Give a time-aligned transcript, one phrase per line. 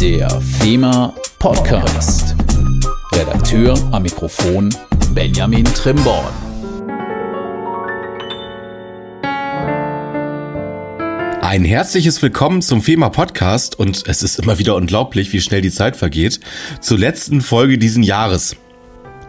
[0.00, 2.36] Der FEMA Podcast.
[3.12, 4.72] Redakteur am Mikrofon
[5.12, 6.32] Benjamin Trimborn.
[11.40, 15.72] Ein herzliches Willkommen zum FEMA Podcast und es ist immer wieder unglaublich, wie schnell die
[15.72, 16.38] Zeit vergeht,
[16.80, 18.54] zur letzten Folge diesen Jahres.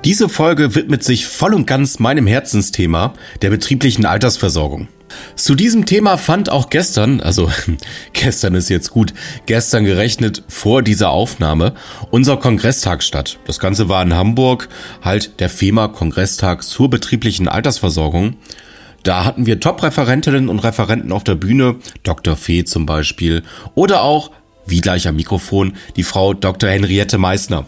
[0.05, 4.87] Diese Folge widmet sich voll und ganz meinem Herzensthema, der betrieblichen Altersversorgung.
[5.35, 7.51] Zu diesem Thema fand auch gestern, also
[8.13, 9.13] gestern ist jetzt gut,
[9.45, 11.73] gestern gerechnet vor dieser Aufnahme,
[12.11, 13.39] unser Kongresstag statt.
[13.45, 14.69] Das Ganze war in Hamburg,
[15.01, 18.35] halt der FEMA-Kongresstag zur betrieblichen Altersversorgung.
[19.03, 22.35] Da hatten wir Top-Referentinnen und Referenten auf der Bühne, Dr.
[22.35, 23.43] Fee zum Beispiel,
[23.75, 24.31] oder auch,
[24.65, 26.69] wie gleich am Mikrofon, die Frau Dr.
[26.69, 27.65] Henriette Meissner.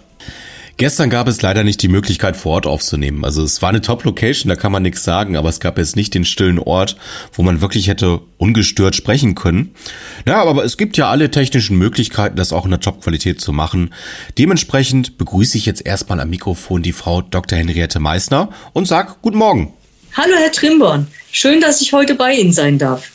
[0.77, 3.23] Gestern gab es leider nicht die Möglichkeit vor Ort aufzunehmen.
[3.23, 6.13] Also es war eine Top-Location, da kann man nichts sagen, aber es gab jetzt nicht
[6.13, 6.97] den stillen Ort,
[7.33, 9.75] wo man wirklich hätte ungestört sprechen können.
[10.25, 13.93] Ja, aber es gibt ja alle technischen Möglichkeiten, das auch in der Top-Qualität zu machen.
[14.37, 17.57] Dementsprechend begrüße ich jetzt erstmal am Mikrofon die Frau Dr.
[17.59, 19.73] Henriette Meissner und sag Guten Morgen.
[20.13, 23.11] Hallo Herr Trimborn, schön, dass ich heute bei Ihnen sein darf.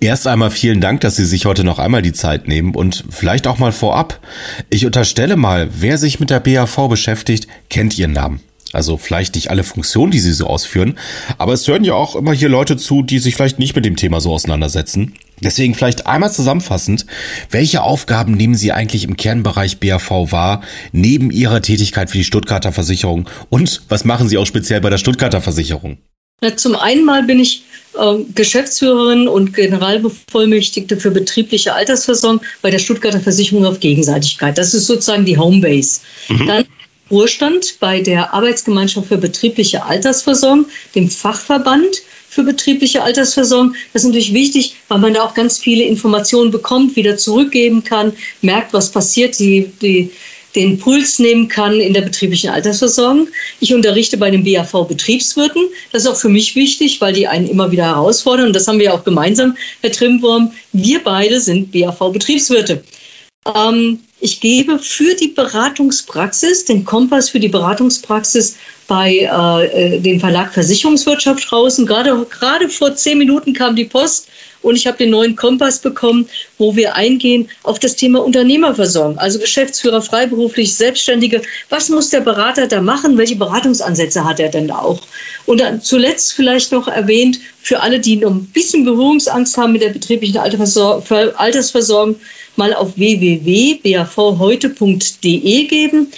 [0.00, 3.46] Erst einmal vielen Dank, dass Sie sich heute noch einmal die Zeit nehmen und vielleicht
[3.46, 4.20] auch mal vorab.
[4.70, 8.40] Ich unterstelle mal, wer sich mit der BAV beschäftigt, kennt Ihren Namen.
[8.72, 10.98] Also vielleicht nicht alle Funktionen, die Sie so ausführen,
[11.38, 13.96] aber es hören ja auch immer hier Leute zu, die sich vielleicht nicht mit dem
[13.96, 15.14] Thema so auseinandersetzen.
[15.40, 17.06] Deswegen vielleicht einmal zusammenfassend,
[17.50, 22.72] welche Aufgaben nehmen Sie eigentlich im Kernbereich BAV wahr, neben Ihrer Tätigkeit für die Stuttgarter
[22.72, 25.98] Versicherung und was machen Sie auch speziell bei der Stuttgarter Versicherung?
[26.56, 27.62] Zum einen mal bin ich
[28.34, 34.58] Geschäftsführerin und Generalbevollmächtigte für betriebliche Altersversorgung bei der Stuttgarter Versicherung auf Gegenseitigkeit.
[34.58, 36.00] Das ist sozusagen die Homebase.
[36.28, 36.46] Mhm.
[36.46, 36.64] Dann
[37.10, 43.74] Ruhestand bei der Arbeitsgemeinschaft für betriebliche Altersversorgung, dem Fachverband für betriebliche Altersversorgung.
[43.92, 48.12] Das ist natürlich wichtig, weil man da auch ganz viele Informationen bekommt, wieder zurückgeben kann,
[48.42, 49.38] merkt, was passiert.
[49.38, 50.10] Die, die
[50.56, 53.28] den Puls nehmen kann in der betrieblichen Altersversorgung.
[53.60, 55.68] Ich unterrichte bei den BAV-Betriebswirten.
[55.92, 58.48] Das ist auch für mich wichtig, weil die einen immer wieder herausfordern.
[58.48, 60.50] Und das haben wir auch gemeinsam, Herr Trimwurm.
[60.72, 62.82] Wir beide sind BAV-Betriebswirte.
[63.54, 68.56] Ähm, ich gebe für die Beratungspraxis, den Kompass für die Beratungspraxis
[68.88, 71.52] bei äh, äh dem Verlag Versicherungswirtschaft.
[71.52, 74.28] Und gerade, gerade vor zehn Minuten kam die Post
[74.66, 79.38] und ich habe den neuen Kompass bekommen, wo wir eingehen auf das Thema Unternehmerversorgung, also
[79.38, 81.40] Geschäftsführer, freiberuflich, Selbstständige.
[81.68, 83.16] Was muss der Berater da machen?
[83.16, 85.00] Welche Beratungsansätze hat er denn da auch?
[85.46, 89.82] Und dann zuletzt vielleicht noch erwähnt, für alle, die noch ein bisschen Berührungsangst haben mit
[89.82, 92.16] der betrieblichen Altersversorgung,
[92.56, 96.08] mal auf www.bavheute.de geben.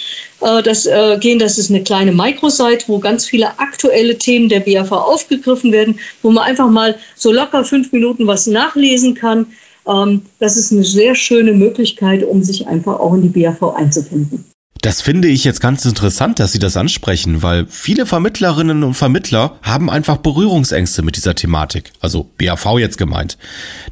[0.41, 4.61] Äh, das äh, gehen, das ist eine kleine Microsite, wo ganz viele aktuelle Themen der
[4.61, 9.47] BAV aufgegriffen werden, wo man einfach mal so locker fünf Minuten was nachlesen kann.
[9.87, 14.48] Ähm, das ist eine sehr schöne Möglichkeit, um sich einfach auch in die BAV einzufinden.
[14.81, 19.57] Das finde ich jetzt ganz interessant, dass Sie das ansprechen, weil viele Vermittlerinnen und Vermittler
[19.61, 21.91] haben einfach Berührungsängste mit dieser Thematik.
[21.99, 23.37] Also BAV jetzt gemeint.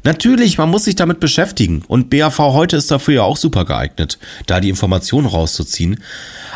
[0.02, 4.18] Natürlich, man muss sich damit beschäftigen und BAV heute ist dafür ja auch super geeignet,
[4.46, 6.02] da die Informationen rauszuziehen.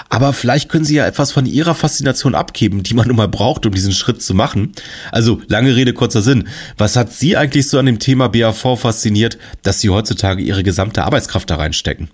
[0.09, 3.67] Aber vielleicht können Sie ja etwas von Ihrer Faszination abgeben, die man nun mal braucht,
[3.67, 4.73] um diesen Schritt zu machen.
[5.11, 6.49] Also lange Rede, kurzer Sinn.
[6.79, 11.05] Was hat Sie eigentlich so an dem Thema BAV fasziniert, dass Sie heutzutage Ihre gesamte
[11.05, 12.09] Arbeitskraft da reinstecken?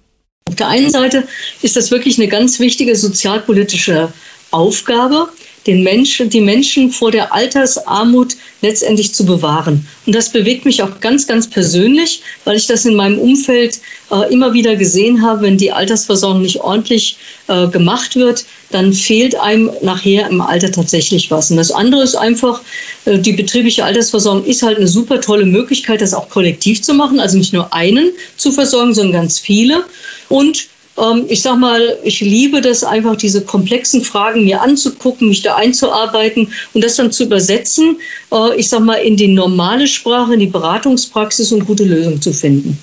[0.48, 1.28] Auf der einen Seite
[1.60, 4.12] ist das wirklich eine ganz wichtige sozialpolitische
[4.50, 5.28] Aufgabe,
[5.68, 9.86] den Menschen, die Menschen vor der Altersarmut letztendlich zu bewahren.
[10.06, 13.78] Und das bewegt mich auch ganz, ganz persönlich, weil ich das in meinem Umfeld
[14.10, 17.18] äh, immer wieder gesehen habe, wenn die Altersversorgung nicht ordentlich
[17.48, 21.50] äh, gemacht wird, dann fehlt einem nachher im Alter tatsächlich was.
[21.50, 22.62] Und das andere ist einfach,
[23.04, 27.20] äh, die betriebliche Altersversorgung ist halt eine super tolle Möglichkeit, das auch kollektiv zu machen,
[27.20, 29.84] also nicht nur einen zu versorgen, sondern ganz viele.
[30.30, 30.66] Und
[31.00, 35.56] ähm, ich sag mal, ich liebe das einfach, diese komplexen Fragen mir anzugucken, mich da
[35.56, 37.96] einzuarbeiten und das dann zu übersetzen,
[38.32, 42.32] äh, ich sag mal, in die normale Sprache, in die Beratungspraxis und gute Lösungen zu
[42.32, 42.78] finden.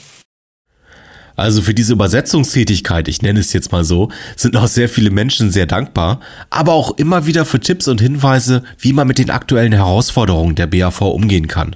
[1.35, 5.51] Also für diese Übersetzungstätigkeit, ich nenne es jetzt mal so, sind auch sehr viele Menschen
[5.51, 9.73] sehr dankbar, aber auch immer wieder für Tipps und Hinweise, wie man mit den aktuellen
[9.73, 11.75] Herausforderungen der BAV umgehen kann.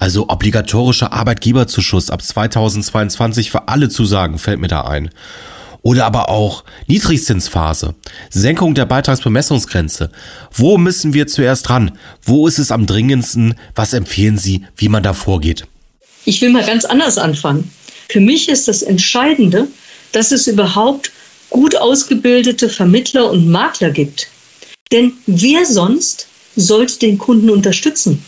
[0.00, 5.10] Also obligatorischer Arbeitgeberzuschuss ab 2022 für alle Zusagen fällt mir da ein.
[5.82, 7.94] Oder aber auch Niedrigzinsphase,
[8.28, 10.10] Senkung der Beitragsbemessungsgrenze.
[10.52, 11.98] Wo müssen wir zuerst ran?
[12.22, 13.54] Wo ist es am dringendsten?
[13.74, 15.66] Was empfehlen Sie, wie man da vorgeht?
[16.24, 17.70] Ich will mal ganz anders anfangen.
[18.10, 19.68] Für mich ist das Entscheidende,
[20.12, 21.12] dass es überhaupt
[21.48, 24.28] gut ausgebildete Vermittler und Makler gibt.
[24.92, 28.24] Denn wer sonst sollte den Kunden unterstützen?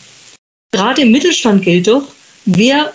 [0.73, 2.05] Gerade im Mittelstand gilt doch,
[2.47, 2.95] wer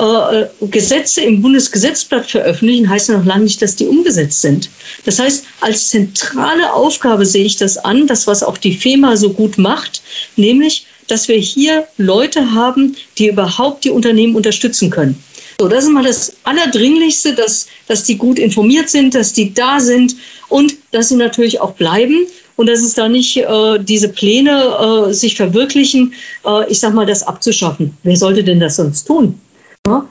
[0.00, 4.70] äh, Gesetze im Bundesgesetzblatt veröffentlichen, heißt ja noch lange nicht, dass die umgesetzt sind.
[5.04, 9.30] Das heißt, als zentrale Aufgabe sehe ich das an, das, was auch die FEMA so
[9.30, 10.02] gut macht,
[10.36, 15.22] nämlich, dass wir hier Leute haben, die überhaupt die Unternehmen unterstützen können.
[15.60, 19.78] So, das ist mal das Allerdringlichste, dass, dass die gut informiert sind, dass die da
[19.80, 20.16] sind
[20.48, 22.26] und dass sie natürlich auch bleiben
[22.56, 26.14] und dass es da nicht äh, diese Pläne äh, sich verwirklichen,
[26.46, 27.94] äh, ich sag mal, das abzuschaffen.
[28.02, 29.38] Wer sollte denn das sonst tun?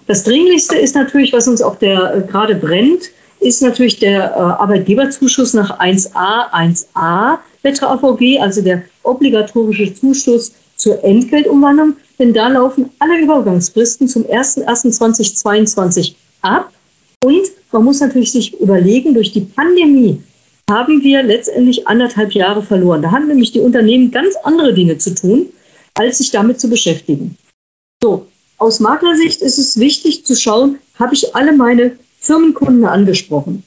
[0.07, 4.39] Das Dringlichste ist natürlich, was uns auf der äh, gerade brennt, ist natürlich der äh,
[4.39, 12.89] Arbeitgeberzuschuss nach 1a, 1a Letter AVG, also der obligatorische Zuschuss zur Entgeltumwandlung, denn da laufen
[12.99, 16.71] alle Übergangsfristen zum 01.01.2022 ab.
[17.23, 20.21] Und man muss natürlich sich überlegen, durch die Pandemie
[20.69, 23.01] haben wir letztendlich anderthalb Jahre verloren.
[23.01, 25.47] Da haben nämlich die Unternehmen ganz andere Dinge zu tun,
[25.95, 27.35] als sich damit zu beschäftigen.
[28.01, 28.27] So,
[28.59, 33.63] aus Maklersicht ist es wichtig zu schauen, habe ich alle meine Firmenkunden angesprochen?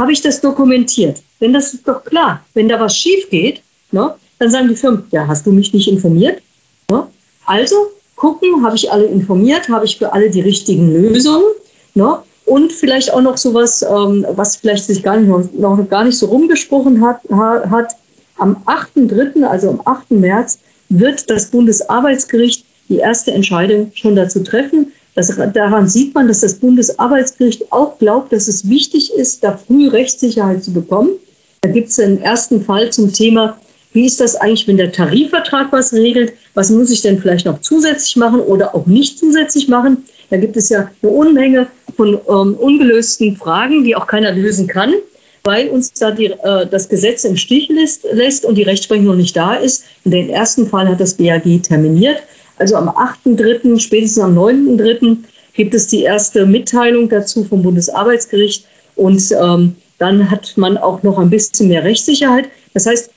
[0.00, 1.22] Habe ich das dokumentiert?
[1.40, 3.62] Denn das ist doch klar, wenn da was schief geht,
[3.92, 6.42] ne, dann sagen die Firmen, ja, hast du mich nicht informiert?
[6.90, 7.06] Ne?
[7.46, 7.76] Also
[8.16, 11.46] gucken, habe ich alle informiert, habe ich für alle die richtigen Lösungen?
[11.94, 12.18] Ne?
[12.46, 16.26] Und vielleicht auch noch sowas, ähm, was vielleicht sich gar nicht, noch, gar nicht so
[16.26, 17.94] rumgesprochen hat, hat.
[18.36, 20.10] Am 8.3., also am 8.
[20.10, 24.92] März, wird das Bundesarbeitsgericht die erste Entscheidung schon dazu treffen.
[25.14, 29.88] Das, daran sieht man, dass das Bundesarbeitsgericht auch glaubt, dass es wichtig ist, da früh
[29.88, 31.10] Rechtssicherheit zu bekommen.
[31.60, 33.56] Da gibt es einen ersten Fall zum Thema
[33.94, 36.32] wie ist das eigentlich, wenn der Tarifvertrag was regelt?
[36.54, 40.04] Was muss ich denn vielleicht noch zusätzlich machen oder auch nicht zusätzlich machen?
[40.30, 44.94] Da gibt es ja eine Unmenge von ähm, ungelösten Fragen, die auch keiner lösen kann,
[45.44, 49.14] weil uns da die, äh, das Gesetz im Stich lässt, lässt und die Rechtsprechung noch
[49.14, 49.84] nicht da ist.
[50.04, 52.20] Und den ersten Fall hat das BAG terminiert.
[52.58, 55.18] Also am 8.3., spätestens am 9.3.
[55.54, 58.66] gibt es die erste Mitteilung dazu vom Bundesarbeitsgericht
[58.96, 62.48] und ähm, dann hat man auch noch ein bisschen mehr Rechtssicherheit.
[62.74, 63.10] Das heißt,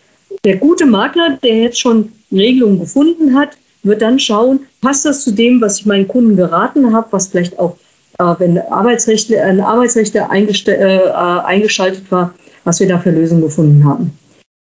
[0.44, 5.31] der gute Makler, der jetzt schon Regelungen gefunden hat, wird dann schauen, passt das zu
[5.31, 7.78] dem, was ich meinen Kunden geraten habe, was vielleicht auch,
[8.19, 11.10] äh, wenn Arbeitsrechte, ein Arbeitsrechte äh,
[11.45, 14.18] eingeschaltet war, was wir da für Lösungen gefunden haben.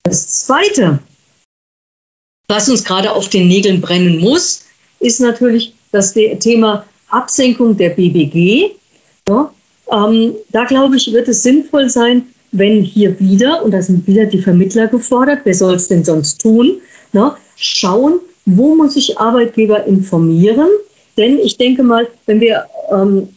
[0.05, 1.01] Das Zweite,
[2.51, 4.65] was uns gerade auf den Nägeln brennen muss,
[4.99, 8.73] ist natürlich das Thema Absenkung der BBG.
[9.29, 9.53] Ja,
[9.91, 14.27] ähm, da glaube ich, wird es sinnvoll sein, wenn hier wieder, und da sind wieder
[14.27, 16.81] die Vermittler gefordert, wer soll es denn sonst tun,
[17.13, 20.69] ne, schauen, wo muss ich Arbeitgeber informieren?
[21.17, 23.29] Denn ich denke mal, wenn wir ähm,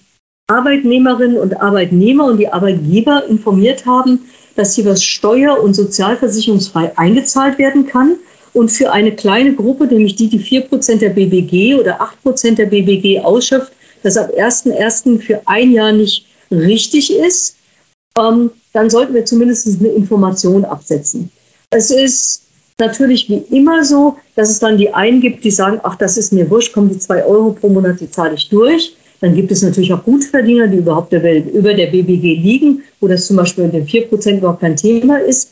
[0.48, 4.20] Arbeitnehmerinnen und Arbeitnehmer und die Arbeitgeber informiert haben,
[4.56, 8.16] dass hier was steuer- und sozialversicherungsfrei eingezahlt werden kann
[8.54, 13.20] und für eine kleine Gruppe, nämlich die, die 4% der BBG oder 8% der BBG
[13.20, 13.74] ausschöpft,
[14.04, 15.20] das ab 1.1.
[15.20, 17.56] für ein Jahr nicht richtig ist,
[18.18, 21.32] ähm, dann sollten wir zumindest eine Information absetzen.
[21.70, 22.44] Es ist
[22.80, 26.34] natürlich wie immer so, dass es dann die einen gibt, die sagen, ach, das ist
[26.34, 28.96] mir wurscht, kommen die zwei Euro pro Monat, die zahle ich durch.
[29.22, 33.08] Dann gibt es natürlich auch Gutverdiener, die überhaupt der Welt über der BBG liegen, wo
[33.08, 35.52] das zum Beispiel mit den 4% überhaupt kein Thema ist.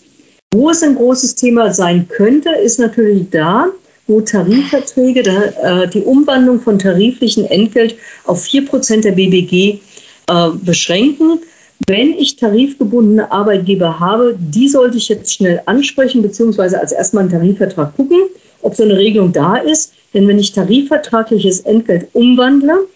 [0.53, 3.68] Wo es ein großes Thema sein könnte, ist natürlich da,
[4.07, 7.95] wo Tarifverträge äh, die Umwandlung von tariflichen Entgelt
[8.25, 9.80] auf 4% der BBG
[10.27, 11.40] äh, beschränken.
[11.87, 17.31] Wenn ich tarifgebundene Arbeitgeber habe, die sollte ich jetzt schnell ansprechen, beziehungsweise als erstmal einen
[17.31, 18.19] Tarifvertrag gucken,
[18.61, 19.94] ob so eine Regelung da ist.
[20.14, 22.87] Denn wenn ich tarifvertragliches Entgelt umwandle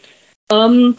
[0.51, 0.95] ähm,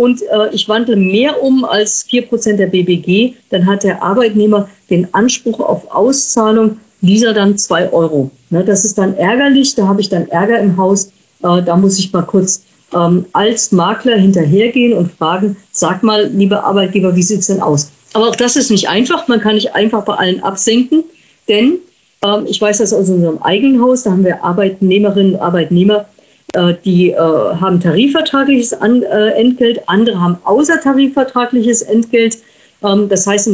[0.00, 5.12] und äh, ich wandle mehr um als 4% der BBG, dann hat der Arbeitnehmer den
[5.12, 8.30] Anspruch auf Auszahlung dieser dann 2 Euro.
[8.48, 11.08] Ne, das ist dann ärgerlich, da habe ich dann Ärger im Haus.
[11.42, 12.62] Äh, da muss ich mal kurz
[12.94, 17.90] ähm, als Makler hinterhergehen und fragen, sag mal, liebe Arbeitgeber, wie sieht es denn aus?
[18.14, 19.28] Aber auch das ist nicht einfach.
[19.28, 21.04] Man kann nicht einfach bei allen absenken,
[21.46, 21.74] denn
[22.24, 26.06] ähm, ich weiß das aus unserem eigenen Haus, da haben wir Arbeitnehmerinnen und Arbeitnehmer,
[26.84, 32.38] die äh, haben tarifvertragliches An äh, Entgelt, andere haben außertarifvertragliches Entgelt.
[32.82, 33.50] Ähm, das heißt,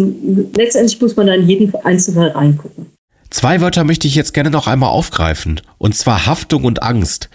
[0.57, 2.96] letztendlich muss man da in jeden Einzelfall reingucken.
[3.31, 7.29] Zwei Wörter möchte ich jetzt gerne noch einmal aufgreifen, und zwar Haftung und Angst.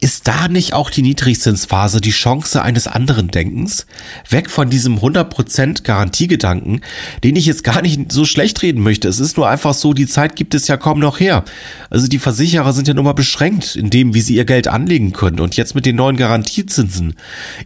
[0.00, 3.86] Ist da nicht auch die Niedrigzinsphase die Chance eines anderen Denkens?
[4.28, 6.82] Weg von diesem 100% Garantiegedanken,
[7.24, 9.08] den ich jetzt gar nicht so schlecht reden möchte.
[9.08, 11.44] Es ist nur einfach so, die Zeit gibt es ja kaum noch her.
[11.90, 15.12] Also die Versicherer sind ja nur mal beschränkt in dem, wie sie ihr Geld anlegen
[15.12, 15.40] können.
[15.40, 17.14] Und jetzt mit den neuen Garantiezinsen.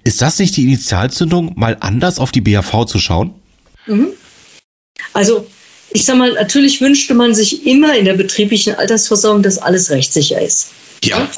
[0.04, 3.34] Ist das nicht die Initialzündung, mal anders auf die BAV zu schauen?
[3.87, 4.08] Mhm.
[5.12, 5.46] Also
[5.90, 10.40] ich sag mal, natürlich wünschte man sich immer in der betrieblichen Altersversorgung, dass alles rechtssicher
[10.40, 10.71] ist.
[11.02, 11.28] Ja.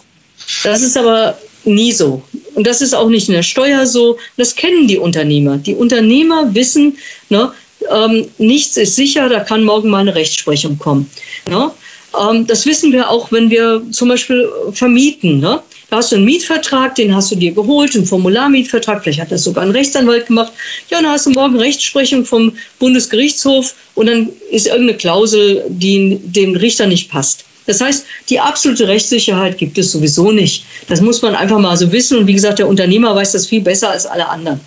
[0.64, 2.22] Das ist aber nie so.
[2.54, 5.58] und das ist auch nicht in der Steuer so, das kennen die Unternehmer.
[5.58, 6.96] Die Unternehmer wissen,
[7.28, 7.52] ne,
[7.90, 11.10] ähm, nichts ist sicher, da kann morgen mal eine Rechtsprechung kommen.
[11.48, 11.70] Ne?
[12.18, 15.40] Ähm, das wissen wir auch, wenn wir zum Beispiel vermieten.
[15.40, 15.62] Ne?
[15.90, 19.42] Da hast du einen Mietvertrag, den hast du dir geholt, einen Formularmietvertrag, vielleicht hat das
[19.42, 20.52] sogar ein Rechtsanwalt gemacht.
[20.88, 26.54] Ja, dann hast du morgen Rechtsprechung vom Bundesgerichtshof und dann ist irgendeine Klausel, die dem
[26.54, 27.44] Richter nicht passt.
[27.66, 30.64] Das heißt, die absolute Rechtssicherheit gibt es sowieso nicht.
[30.88, 32.18] Das muss man einfach mal so wissen.
[32.18, 34.60] Und wie gesagt, der Unternehmer weiß das viel besser als alle anderen.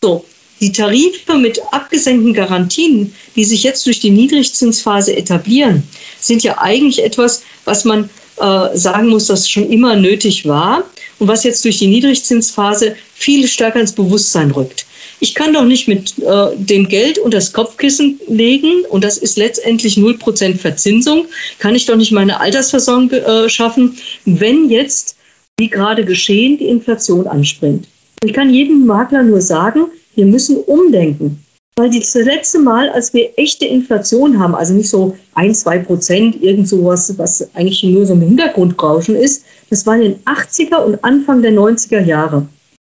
[0.00, 0.24] So,
[0.60, 5.84] die Tarife mit abgesenkten Garantien, die sich jetzt durch die Niedrigzinsphase etablieren,
[6.18, 10.84] sind ja eigentlich etwas, was man äh, sagen muss, das schon immer nötig war
[11.18, 14.86] und was jetzt durch die Niedrigzinsphase viel stärker ins Bewusstsein rückt.
[15.20, 19.36] Ich kann doch nicht mit äh, dem Geld unter das Kopfkissen legen und das ist
[19.36, 21.26] letztendlich 0% Verzinsung,
[21.58, 25.16] kann ich doch nicht meine Altersversorgung äh, schaffen, wenn jetzt,
[25.58, 27.88] wie gerade geschehen, die Inflation anspringt.
[28.24, 31.44] Ich kann jedem Makler nur sagen, wir müssen umdenken.
[31.78, 36.42] Weil das letzte Mal, als wir echte Inflation haben, also nicht so ein, zwei Prozent,
[36.42, 41.04] irgend sowas, was eigentlich nur so ein Hintergrundrauschen ist, das war in den 80er und
[41.04, 42.48] Anfang der 90er Jahre.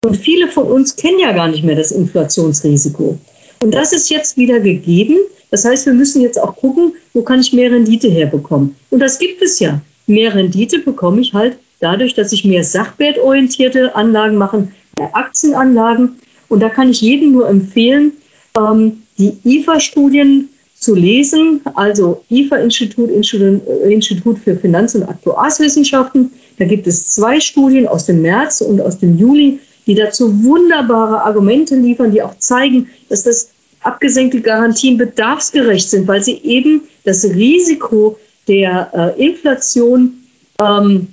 [0.05, 3.17] Und viele von uns kennen ja gar nicht mehr das Inflationsrisiko.
[3.63, 5.17] Und das ist jetzt wieder gegeben.
[5.53, 8.75] Das heißt, wir müssen jetzt auch gucken, wo kann ich mehr Rendite herbekommen.
[8.91, 9.81] Und das gibt es ja.
[10.09, 14.67] Mehr Rendite bekomme ich halt dadurch, dass ich mehr sachwertorientierte Anlagen mache,
[14.99, 16.17] mehr Aktienanlagen
[16.49, 18.13] und da kann ich jedem nur empfehlen,
[18.57, 26.33] ähm, die IFA-Studien zu lesen, also IFA-Institut, äh, Institut für Finanz- und Aktuarswissenschaften.
[26.59, 31.23] Da gibt es zwei Studien aus dem März und aus dem Juli, die dazu wunderbare
[31.23, 33.51] Argumente liefern, die auch zeigen, dass das
[33.83, 38.19] abgesenkte Garantien bedarfsgerecht sind, weil sie eben das Risiko
[38.49, 40.25] der äh, Inflation
[40.61, 41.09] ähm,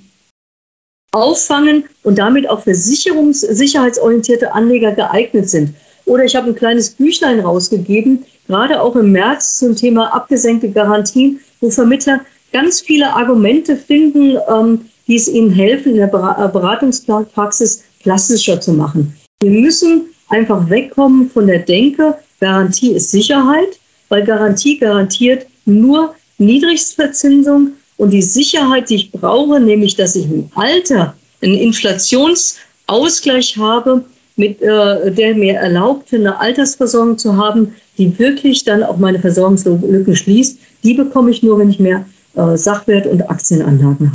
[1.12, 5.74] auffangen und damit auch für sicherungs sicherheitsorientierte Anleger geeignet sind.
[6.10, 11.38] Oder ich habe ein kleines Büchlein rausgegeben, gerade auch im März zum Thema abgesenkte Garantien,
[11.60, 17.84] wo Vermittler ganz viele Argumente finden, ähm, die es ihnen helfen, in der äh, Beratungspraxis
[18.02, 19.14] klassischer zu machen.
[19.40, 27.74] Wir müssen einfach wegkommen von der Denke, Garantie ist Sicherheit, weil Garantie garantiert nur Niedrigstverzinsung
[27.98, 34.04] und die Sicherheit, die ich brauche, nämlich dass ich im Alter einen Inflationsausgleich habe,
[34.40, 40.16] mit äh, der mir erlaubt, eine Altersversorgung zu haben, die wirklich dann auch meine Versorgungslücken
[40.16, 44.12] schließt, die bekomme ich nur, wenn ich mehr äh, Sachwert und Aktienanlagen habe.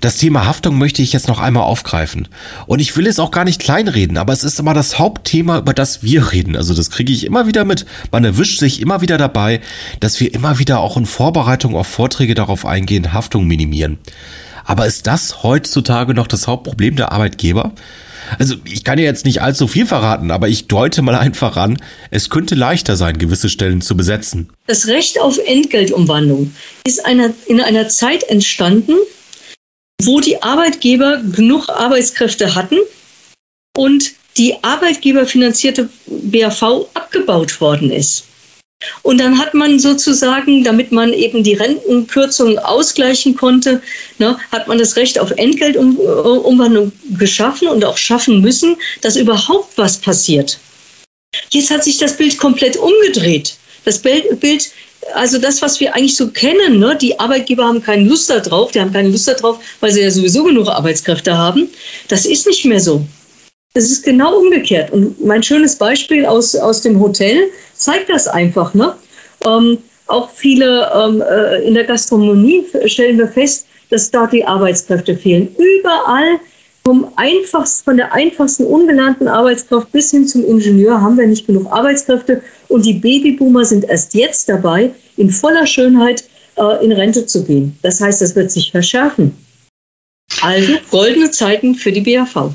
[0.00, 2.28] Das Thema Haftung möchte ich jetzt noch einmal aufgreifen.
[2.66, 5.74] Und ich will es auch gar nicht kleinreden, aber es ist immer das Hauptthema, über
[5.74, 6.56] das wir reden.
[6.56, 7.84] Also das kriege ich immer wieder mit.
[8.10, 9.60] Man erwischt sich immer wieder dabei,
[10.00, 13.98] dass wir immer wieder auch in Vorbereitung auf Vorträge darauf eingehen, Haftung minimieren.
[14.64, 17.72] Aber ist das heutzutage noch das Hauptproblem der Arbeitgeber?
[18.38, 21.78] Also ich kann ja jetzt nicht allzu viel verraten, aber ich deute mal einfach an,
[22.10, 24.50] es könnte leichter sein, gewisse Stellen zu besetzen.
[24.66, 26.54] Das Recht auf Entgeltumwandlung
[26.86, 28.94] ist einer, in einer Zeit entstanden,
[30.02, 32.78] wo die Arbeitgeber genug Arbeitskräfte hatten
[33.76, 38.24] und die arbeitgeberfinanzierte BAV abgebaut worden ist.
[39.02, 43.82] Und dann hat man sozusagen, damit man eben die Rentenkürzungen ausgleichen konnte,
[44.18, 49.98] ne, hat man das Recht auf Entgeltumwandlung geschaffen und auch schaffen müssen, dass überhaupt was
[49.98, 50.58] passiert.
[51.50, 53.56] Jetzt hat sich das Bild komplett umgedreht.
[53.84, 54.72] Das Bild
[55.14, 56.96] also das, was wir eigentlich so kennen, ne?
[57.00, 60.44] die Arbeitgeber haben keine Lust darauf, die haben keine Lust darauf, weil sie ja sowieso
[60.44, 61.68] genug Arbeitskräfte haben.
[62.08, 63.04] Das ist nicht mehr so.
[63.72, 64.90] Es ist genau umgekehrt.
[64.90, 68.74] Und mein schönes Beispiel aus, aus dem Hotel zeigt das einfach.
[68.74, 68.94] Ne?
[69.44, 75.16] Ähm, auch viele ähm, äh, in der Gastronomie stellen wir fest, dass dort die Arbeitskräfte
[75.16, 75.54] fehlen.
[75.56, 76.38] Überall
[76.84, 81.70] vom einfachsten, von der einfachsten ungelernten Arbeitskraft bis hin zum Ingenieur haben wir nicht genug
[81.70, 86.24] Arbeitskräfte und die Babyboomer sind erst jetzt dabei, in voller Schönheit
[86.56, 87.76] äh, in Rente zu gehen.
[87.82, 89.36] Das heißt, das wird sich verschärfen.
[90.42, 92.52] Also goldene Zeiten für die BAV.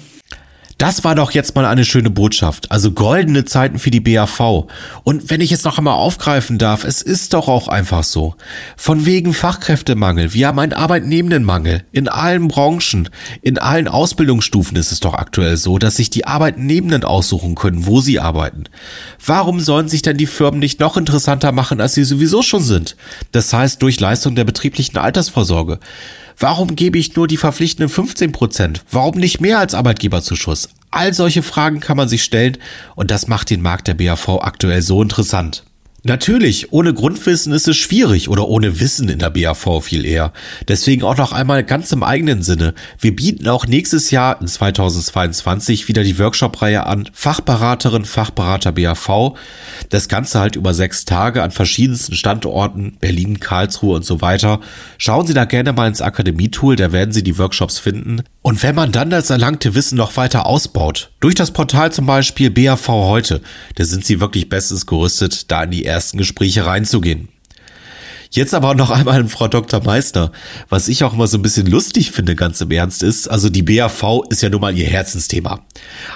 [0.78, 2.70] Das war doch jetzt mal eine schöne Botschaft.
[2.70, 4.68] Also goldene Zeiten für die BAV.
[5.04, 8.36] Und wenn ich jetzt noch einmal aufgreifen darf, es ist doch auch einfach so.
[8.76, 10.34] Von wegen Fachkräftemangel.
[10.34, 11.84] Wir haben einen Arbeitnehmendenmangel.
[11.94, 13.08] In allen Branchen,
[13.42, 18.02] in allen Ausbildungsstufen ist es doch aktuell so, dass sich die Arbeitnehmenden aussuchen können, wo
[18.02, 18.66] sie arbeiten.
[19.26, 22.98] Warum sollen sich denn die Firmen nicht noch interessanter machen, als sie sowieso schon sind?
[23.32, 25.80] Das heißt, durch Leistung der betrieblichen Altersvorsorge.
[26.38, 28.84] Warum gebe ich nur die verpflichtenden 15 Prozent?
[28.92, 30.70] Warum nicht mehr als Arbeitgeberzuschuss?
[30.92, 32.58] All solche Fragen kann man sich stellen
[32.96, 35.64] und das macht den Markt der BAV aktuell so interessant.
[36.08, 40.34] Natürlich, ohne Grundwissen ist es schwierig oder ohne Wissen in der BAV viel eher.
[40.68, 42.76] Deswegen auch noch einmal ganz im eigenen Sinne.
[43.00, 49.34] Wir bieten auch nächstes Jahr in 2022 wieder die Workshop-Reihe an Fachberaterin, Fachberater BAV.
[49.90, 54.60] Das Ganze halt über sechs Tage an verschiedensten Standorten, Berlin, Karlsruhe und so weiter.
[55.00, 58.22] Schauen Sie da gerne mal ins Akademie-Tool, da werden Sie die Workshops finden.
[58.46, 62.52] Und wenn man dann das erlangte Wissen noch weiter ausbaut, durch das Portal zum Beispiel
[62.52, 63.42] BAV heute,
[63.74, 67.30] da sind Sie wirklich bestens gerüstet, da in die ersten Gespräche reinzugehen.
[68.30, 69.84] Jetzt aber noch einmal an Frau Dr.
[69.84, 70.32] Meister.
[70.70, 73.64] Was ich auch immer so ein bisschen lustig finde, ganz im Ernst ist, also die
[73.64, 75.66] BAV ist ja nun mal ihr Herzensthema.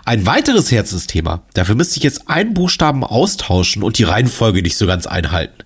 [0.05, 4.85] Ein weiteres Herzensthema, dafür müsste ich jetzt einen Buchstaben austauschen und die Reihenfolge nicht so
[4.85, 5.63] ganz einhalten.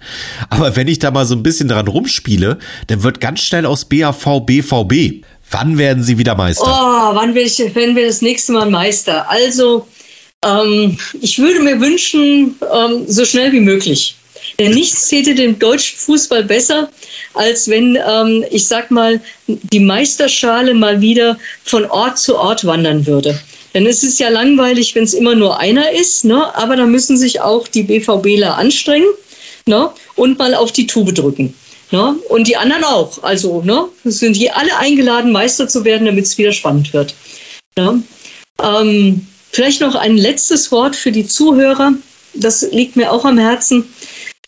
[0.50, 3.84] Aber wenn ich da mal so ein bisschen dran rumspiele, dann wird ganz schnell aus
[3.84, 5.26] BAV BVB.
[5.52, 6.64] Wann werden Sie wieder Meister?
[6.66, 9.30] Oh, wann werden wir das nächste Mal Meister?
[9.30, 9.88] Also,
[10.44, 14.16] ähm, ich würde mir wünschen, ähm, so schnell wie möglich.
[14.60, 16.90] Denn nichts täte dem deutschen Fußball besser,
[17.34, 23.06] als wenn, ähm, ich sag mal, die Meisterschale mal wieder von Ort zu Ort wandern
[23.06, 23.40] würde.
[23.74, 26.56] Denn es ist ja langweilig, wenn es immer nur einer ist, ne?
[26.56, 29.08] aber da müssen sich auch die BVBler anstrengen
[29.66, 29.90] ne?
[30.16, 31.56] und mal auf die Tube drücken.
[31.94, 32.16] Ne?
[32.28, 33.22] Und die anderen auch.
[33.24, 33.88] Also ne?
[34.04, 37.14] sind hier alle eingeladen, Meister zu werden, damit es wieder spannend wird.
[37.78, 38.04] Ne?
[38.62, 41.94] Ähm, Vielleicht noch ein letztes Wort für die Zuhörer.
[42.34, 43.86] Das liegt mir auch am Herzen.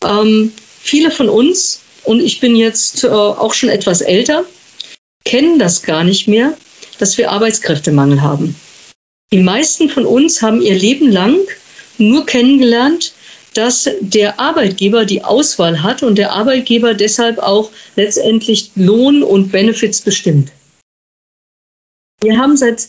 [0.02, 4.44] Ähm, viele von uns, und ich bin jetzt äh, auch schon etwas älter,
[5.24, 6.54] kennen das gar nicht mehr,
[6.98, 8.56] dass wir Arbeitskräftemangel haben.
[9.32, 11.38] Die meisten von uns haben ihr Leben lang
[11.98, 13.12] nur kennengelernt,
[13.56, 20.00] dass der Arbeitgeber die Auswahl hat und der Arbeitgeber deshalb auch letztendlich Lohn und Benefits
[20.00, 20.52] bestimmt.
[22.20, 22.88] Wir haben seit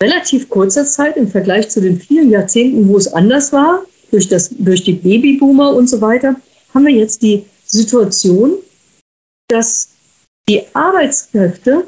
[0.00, 4.50] relativ kurzer Zeit im Vergleich zu den vielen Jahrzehnten, wo es anders war, durch, das,
[4.50, 6.36] durch die Babyboomer und so weiter,
[6.72, 8.52] haben wir jetzt die Situation,
[9.48, 9.90] dass
[10.48, 11.86] die Arbeitskräfte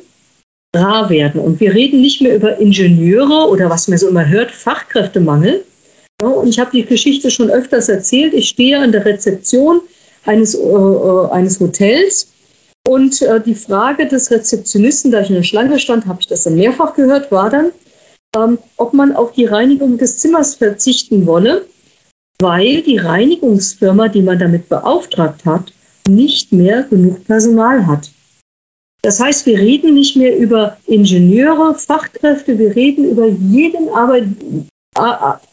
[0.75, 1.41] rar werden.
[1.41, 5.65] Und wir reden nicht mehr über Ingenieure oder was man so immer hört, Fachkräftemangel.
[6.21, 8.35] Und ich habe die Geschichte schon öfters erzählt.
[8.35, 9.81] Ich stehe an der Rezeption
[10.25, 12.29] eines, äh, äh eines Hotels
[12.89, 16.45] und äh, die Frage des Rezeptionisten, da ich in der Schlange stand, habe ich das
[16.45, 17.73] dann mehrfach gehört, war dann,
[18.37, 21.67] ähm, ob man auf die Reinigung des Zimmers verzichten wolle,
[22.41, 25.73] weil die Reinigungsfirma, die man damit beauftragt hat,
[26.09, 28.11] nicht mehr genug Personal hat.
[29.03, 34.25] Das heißt, wir reden nicht mehr über Ingenieure, Fachkräfte, wir reden über, jeden Arbeit,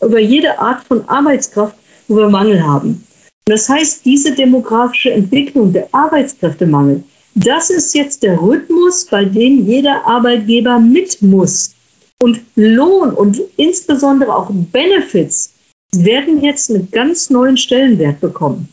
[0.02, 1.76] über jede Art von Arbeitskraft,
[2.08, 3.04] wo wir Mangel haben.
[3.46, 7.04] das heißt, diese demografische Entwicklung, der Arbeitskräftemangel,
[7.36, 11.74] das ist jetzt der Rhythmus, bei dem jeder Arbeitgeber mit muss.
[12.22, 15.54] Und Lohn und insbesondere auch Benefits
[15.96, 18.68] werden jetzt einen ganz neuen Stellenwert bekommen.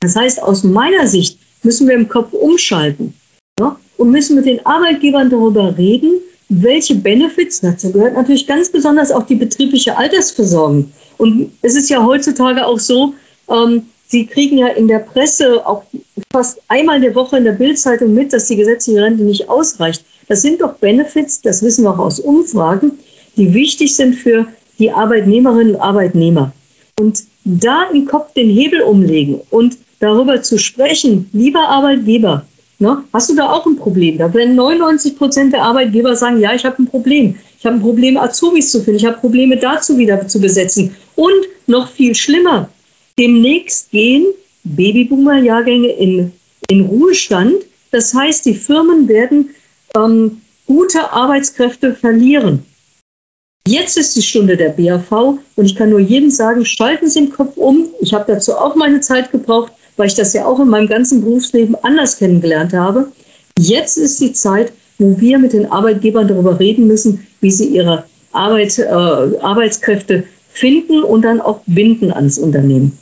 [0.00, 3.12] Das heißt, aus meiner Sicht müssen wir im Kopf umschalten
[3.60, 9.10] ja, und müssen mit den Arbeitgebern darüber reden, welche Benefits, dazu gehört natürlich ganz besonders
[9.10, 10.90] auch die betriebliche Altersversorgung.
[11.18, 13.14] Und es ist ja heutzutage auch so,
[13.50, 15.82] ähm, Sie kriegen ja in der Presse auch
[16.32, 20.02] fast einmal in der Woche in der Bildzeitung mit, dass die gesetzliche Rente nicht ausreicht.
[20.28, 22.92] Das sind doch Benefits, das wissen wir auch aus Umfragen,
[23.36, 24.46] die wichtig sind für
[24.78, 26.52] die Arbeitnehmerinnen und Arbeitnehmer.
[26.98, 32.46] Und da im Kopf den Hebel umlegen und darüber zu sprechen, lieber Arbeitgeber,
[32.78, 34.18] ne, hast du da auch ein Problem?
[34.18, 37.36] Da werden 99 Prozent der Arbeitgeber sagen, ja, ich habe ein Problem.
[37.58, 38.98] Ich habe ein Problem, Azubis zu finden.
[38.98, 40.94] Ich habe Probleme dazu wieder zu besetzen.
[41.16, 42.68] Und noch viel schlimmer,
[43.18, 44.26] demnächst gehen
[44.64, 46.32] Babyboomer-Jahrgänge in,
[46.68, 47.64] in Ruhestand.
[47.90, 49.50] Das heißt, die Firmen werden
[49.96, 52.64] ähm, gute Arbeitskräfte verlieren.
[53.66, 57.30] Jetzt ist die Stunde der BAV und ich kann nur jedem sagen, schalten Sie im
[57.30, 57.88] Kopf um.
[58.00, 61.20] Ich habe dazu auch meine Zeit gebraucht, weil ich das ja auch in meinem ganzen
[61.22, 63.08] Berufsleben anders kennengelernt habe.
[63.58, 68.04] Jetzt ist die Zeit, wo wir mit den Arbeitgebern darüber reden müssen, wie sie ihre
[68.32, 72.98] Arbeit, äh, Arbeitskräfte finden und dann auch binden ans Unternehmen.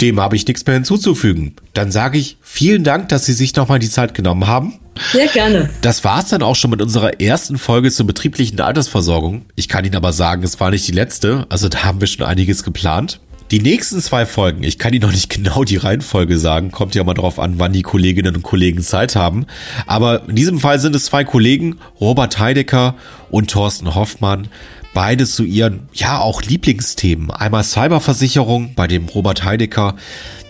[0.00, 1.54] Dem habe ich nichts mehr hinzuzufügen.
[1.72, 4.74] Dann sage ich vielen Dank, dass Sie sich nochmal die Zeit genommen haben.
[5.12, 5.70] Sehr gerne.
[5.80, 9.46] Das war es dann auch schon mit unserer ersten Folge zur betrieblichen Altersversorgung.
[9.54, 11.46] Ich kann Ihnen aber sagen, es war nicht die letzte.
[11.48, 13.20] Also da haben wir schon einiges geplant.
[13.52, 17.04] Die nächsten zwei Folgen, ich kann Ihnen noch nicht genau die Reihenfolge sagen, kommt ja
[17.04, 19.46] mal drauf an, wann die Kolleginnen und Kollegen Zeit haben.
[19.86, 22.96] Aber in diesem Fall sind es zwei Kollegen, Robert Heidecker
[23.30, 24.48] und Thorsten Hoffmann
[24.94, 27.30] beides zu ihren, ja, auch Lieblingsthemen.
[27.30, 29.94] Einmal Cyberversicherung bei dem Robert Heidecker.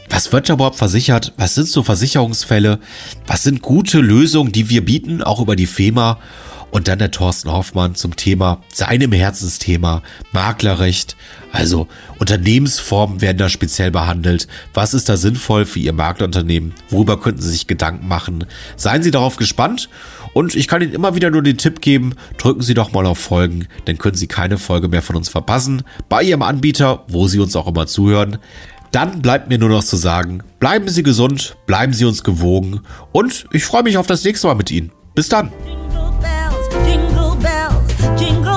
[0.09, 1.33] Was wird da überhaupt versichert?
[1.37, 2.79] Was sind so Versicherungsfälle?
[3.27, 6.19] Was sind gute Lösungen, die wir bieten, auch über die FEMA?
[6.71, 11.17] und dann der Thorsten Hoffmann zum Thema, seinem Herzensthema, Maklerrecht.
[11.53, 14.47] Also Unternehmensformen werden da speziell behandelt.
[14.75, 16.75] Was ist da sinnvoll für Ihr Maklerunternehmen?
[16.91, 18.45] Worüber könnten Sie sich Gedanken machen?
[18.77, 19.89] Seien Sie darauf gespannt
[20.35, 23.19] und ich kann Ihnen immer wieder nur den Tipp geben, drücken Sie doch mal auf
[23.19, 25.83] Folgen, dann können Sie keine Folge mehr von uns verpassen.
[26.09, 28.39] Bei Ihrem Anbieter, wo Sie uns auch immer zuhören.
[28.93, 32.81] Dann bleibt mir nur noch zu sagen, bleiben Sie gesund, bleiben Sie uns gewogen
[33.13, 34.93] und ich freue mich auf das nächste Mal mit Ihnen.
[35.15, 35.53] Bis dann.
[35.67, 38.56] Jingle bells, jingle bells, jingle